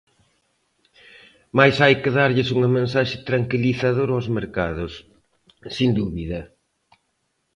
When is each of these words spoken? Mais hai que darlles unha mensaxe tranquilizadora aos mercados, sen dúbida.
Mais 1.57 1.75
hai 1.83 1.95
que 2.01 2.11
darlles 2.17 2.49
unha 2.55 2.73
mensaxe 2.77 3.17
tranquilizadora 3.29 4.13
aos 4.15 4.27
mercados, 4.37 4.93
sen 5.75 5.89
dúbida. 5.99 6.41